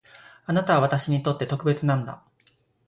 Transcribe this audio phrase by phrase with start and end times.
[0.47, 2.23] あなたは私にとって特別なんだ